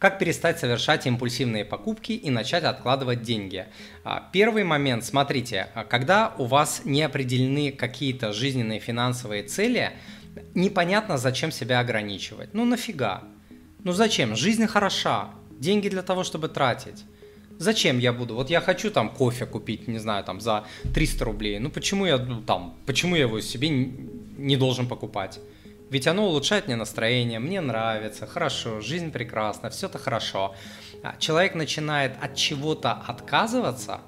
[0.00, 3.66] Как перестать совершать импульсивные покупки и начать откладывать деньги?
[4.04, 9.90] А, первый момент, смотрите, а, когда у вас не определены какие-то жизненные финансовые цели,
[10.54, 12.54] непонятно, зачем себя ограничивать.
[12.54, 13.24] Ну нафига?
[13.82, 14.36] Ну зачем?
[14.36, 17.02] Жизнь хороша, деньги для того, чтобы тратить.
[17.58, 18.36] Зачем я буду?
[18.36, 21.58] Вот я хочу там кофе купить, не знаю, там за 300 рублей.
[21.58, 25.40] Ну почему я ну, там, почему я его себе не должен покупать?
[25.90, 30.54] Ведь оно улучшает мне настроение, мне нравится, хорошо, жизнь прекрасна, все это хорошо.
[31.02, 34.00] А человек начинает от чего-то отказываться,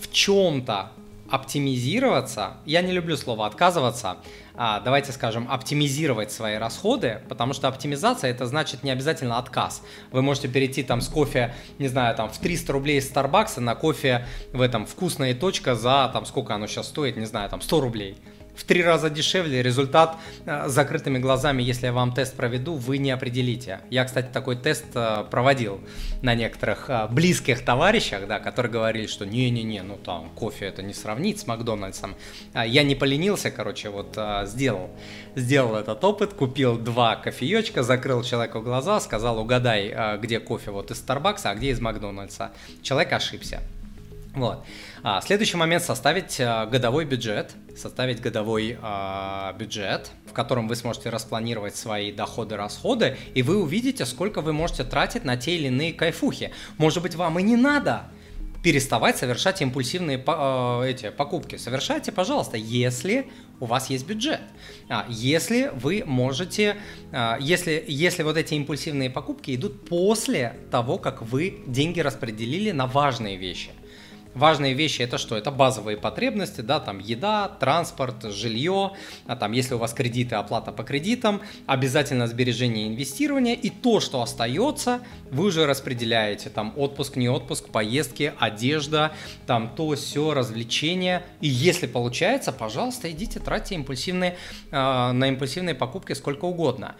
[0.00, 0.92] в чем-то
[1.30, 2.58] оптимизироваться.
[2.64, 4.18] Я не люблю слово отказываться.
[4.54, 9.82] А, давайте скажем, оптимизировать свои расходы, потому что оптимизация это значит не обязательно отказ.
[10.12, 13.74] Вы можете перейти там с кофе, не знаю, там в 300 рублей из Starbucks на
[13.74, 17.80] кофе в этом вкусная точка за там сколько оно сейчас стоит, не знаю, там 100
[17.80, 18.16] рублей
[18.56, 23.10] в три раза дешевле, результат э, закрытыми глазами, если я вам тест проведу, вы не
[23.10, 23.80] определите.
[23.90, 25.80] Я, кстати, такой тест э, проводил
[26.22, 30.94] на некоторых э, близких товарищах, да, которые говорили, что не-не-не, ну там кофе это не
[30.94, 32.16] сравнить с Макдональдсом.
[32.54, 34.90] А я не поленился, короче, вот сделал,
[35.34, 40.98] сделал этот опыт, купил два кофеечка, закрыл человеку глаза, сказал, угадай, где кофе вот из
[40.98, 42.52] Старбакса, а где из Макдональдса.
[42.82, 43.60] Человек ошибся.
[44.36, 44.66] Вот.
[45.02, 51.08] А, следующий момент составить а, годовой бюджет, составить годовой а, бюджет, в котором вы сможете
[51.08, 55.94] распланировать свои доходы, расходы, и вы увидите, сколько вы можете тратить на те или иные
[55.94, 56.52] кайфухи.
[56.76, 58.10] Может быть, вам и не надо
[58.62, 61.56] переставать совершать импульсивные э, эти покупки.
[61.56, 64.40] Совершайте, пожалуйста, если у вас есть бюджет.
[64.90, 66.76] А, если вы можете,
[67.10, 72.86] а, если, если вот эти импульсивные покупки идут после того, как вы деньги распределили на
[72.86, 73.70] важные вещи–
[74.36, 75.36] важные вещи это что?
[75.36, 78.92] Это базовые потребности, да, там еда, транспорт, жилье,
[79.26, 84.00] а там если у вас кредиты, оплата по кредитам, обязательно сбережение и инвестирование, и то,
[84.00, 89.12] что остается, вы уже распределяете, там отпуск, не отпуск, поездки, одежда,
[89.46, 94.36] там то, все, развлечения, и если получается, пожалуйста, идите, тратьте импульсивные,
[94.70, 96.94] э, на импульсивные покупки сколько угодно.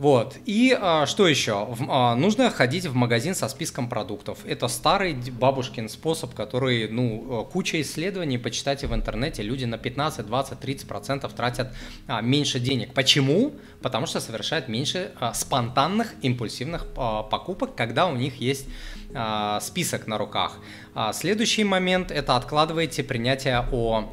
[0.00, 0.38] Вот.
[0.46, 1.66] И а, что еще?
[1.66, 4.38] В, а, нужно ходить в магазин со списком продуктов.
[4.46, 10.24] Это старый бабушкин способ, который, ну, э, куча исследований, почитайте в интернете, люди на 15,
[10.24, 11.74] 20, 30 процентов тратят
[12.06, 12.94] а, меньше денег.
[12.94, 13.52] Почему?
[13.82, 18.66] Потому что совершают меньше а, спонтанных, импульсивных а, покупок, когда у них есть
[19.14, 20.56] а, список на руках.
[20.94, 24.10] А, следующий момент– это откладывайте принятие о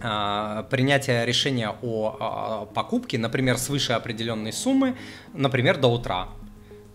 [0.00, 4.96] а, принятия решения о а, покупке, например, свыше определенной суммы,
[5.32, 6.28] например, до утра.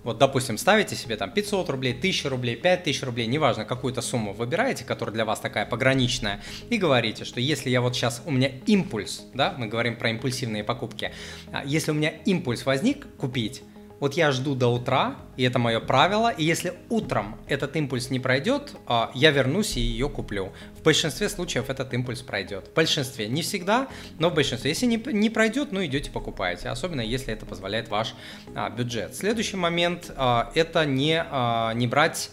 [0.03, 4.83] Вот, допустим, ставите себе там 500 рублей, 1000 рублей, 5000 рублей, неважно, какую-то сумму выбираете,
[4.83, 9.23] которая для вас такая пограничная, и говорите, что если я вот сейчас, у меня импульс,
[9.33, 11.11] да, мы говорим про импульсивные покупки,
[11.51, 13.63] а, если у меня импульс возник купить,
[13.99, 18.19] вот я жду до утра, и это мое правило, и если утром этот импульс не
[18.19, 20.51] пройдет, а, я вернусь и ее куплю.
[20.77, 22.67] В большинстве случаев этот импульс пройдет.
[22.67, 23.87] В большинстве, не всегда,
[24.19, 24.71] но в большинстве.
[24.71, 28.13] Если не, не пройдет, ну идете покупаете, особенно если это позволяет ваш
[28.55, 29.15] а, бюджет.
[29.15, 32.31] Следующий момент а, это не, а, не брать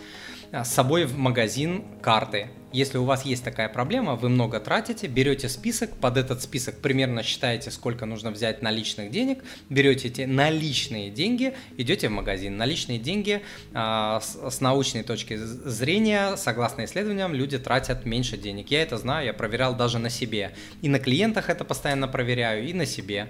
[0.52, 2.50] с собой в магазин карты.
[2.72, 7.24] Если у вас есть такая проблема, вы много тратите, берете список, под этот список примерно
[7.24, 12.56] считаете, сколько нужно взять наличных денег, берете эти наличные деньги, идете в магазин.
[12.56, 13.42] Наличные деньги
[13.74, 18.70] а, с, с научной точки зрения, согласно исследованиям, люди тратят меньше денег.
[18.70, 20.52] Я это знаю, я проверял даже на себе.
[20.80, 23.28] И на клиентах это постоянно проверяю, и на себе.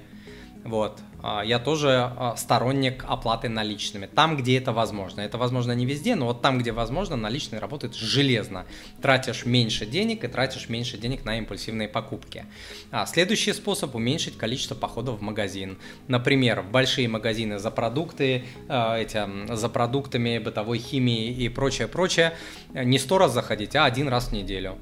[0.65, 1.01] Вот.
[1.23, 4.07] А, я тоже а, сторонник оплаты наличными.
[4.07, 5.21] Там, где это возможно.
[5.21, 8.67] Это возможно не везде, но вот там, где возможно, наличные работают железно.
[9.01, 12.45] Тратишь меньше денег и тратишь меньше денег на импульсивные покупки.
[12.91, 15.79] А следующий способ уменьшить количество походов в магазин.
[16.09, 22.35] Например, в большие магазины за продукты, эти, за продуктами бытовой химии и прочее, прочее.
[22.73, 24.79] Не сто раз заходить, а один раз в неделю.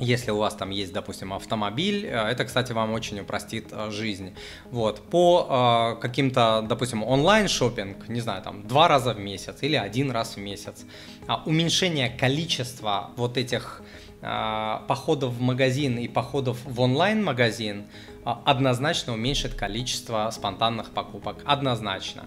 [0.00, 4.34] Если у вас там есть, допустим, автомобиль, э, это, кстати, вам очень упростит э, жизнь.
[4.70, 5.00] Вот.
[5.10, 10.12] По э, каким-то, допустим, онлайн шопинг, не знаю, там два раза в месяц или один
[10.12, 10.84] раз в месяц,
[11.26, 13.82] а уменьшение количества вот этих
[14.22, 17.86] э, походов в магазин и походов в онлайн-магазин
[18.24, 21.38] э, однозначно уменьшит количество спонтанных покупок.
[21.44, 22.26] Однозначно.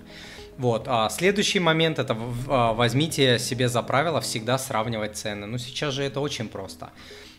[0.61, 0.83] Вот.
[0.87, 2.15] А следующий момент это
[2.47, 5.47] а, возьмите себе за правило всегда сравнивать цены.
[5.47, 6.91] Ну сейчас же это очень просто.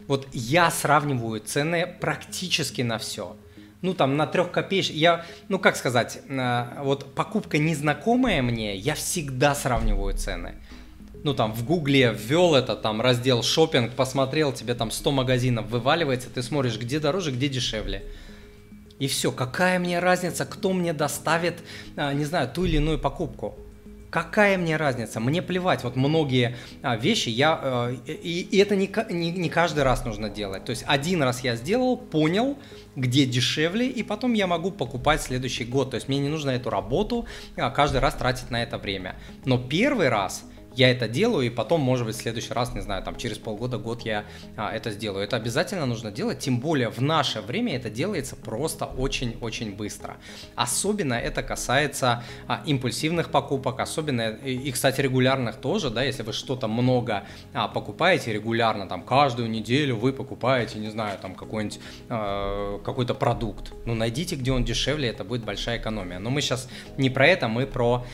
[0.08, 3.36] Вот я сравниваю цены практически на все.
[3.80, 4.96] Ну, там, на трех копеечек.
[4.96, 6.20] Я, ну, как сказать,
[6.80, 10.56] вот покупка незнакомая мне, я всегда сравниваю цены.
[11.22, 16.28] Ну, там, в Гугле ввел это, там, раздел шопинг, посмотрел, тебе там 100 магазинов вываливается,
[16.28, 18.02] ты смотришь, где дороже, где дешевле.
[19.02, 21.54] И все, какая мне разница, кто мне доставит,
[21.96, 23.58] э, не знаю, ту или иную покупку.
[24.10, 25.18] Какая мне разница?
[25.18, 25.82] Мне плевать.
[25.82, 27.58] Вот многие а, вещи я...
[27.60, 30.64] Э, и, это не, каждый раз нужно делать.
[30.64, 32.56] То есть один раз я сделал, понял,
[32.94, 35.90] где дешевле, и потом я могу покупать следующий год.
[35.90, 37.26] То есть мне не нужно эту работу
[37.56, 39.16] а, каждый раз тратить на это время.
[39.44, 43.02] Но первый раз я это делаю, и потом, может быть, в следующий раз, не знаю,
[43.02, 44.24] там через полгода, год я
[44.56, 45.24] а, это сделаю.
[45.24, 50.16] Это обязательно нужно делать, тем более в наше время это делается просто очень-очень быстро.
[50.54, 56.32] Особенно это касается а, импульсивных покупок, особенно, и, и, кстати, регулярных тоже, да, если вы
[56.32, 62.78] что-то много а, покупаете регулярно, там, каждую неделю вы покупаете, не знаю, там, какой-нибудь, а,
[62.80, 66.18] какой-то продукт, ну, найдите, где он дешевле, это будет большая экономия.
[66.18, 68.04] Но мы сейчас не про это, мы про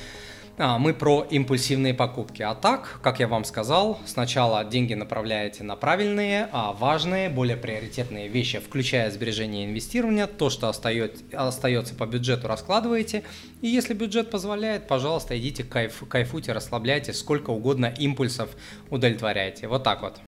[0.59, 2.43] мы про импульсивные покупки.
[2.43, 8.29] А так, как я вам сказал, сначала деньги направляете на правильные, а важные, более приоритетные
[8.29, 10.27] вещи, включая сбережения и инвестирование.
[10.27, 13.23] То, что остается, по бюджету, раскладываете.
[13.61, 18.51] И если бюджет позволяет, пожалуйста, идите кайф, кайфуйте, расслабляйтесь, сколько угодно импульсов
[18.91, 19.69] удовлетворяйте.
[19.69, 20.17] Вот так вот.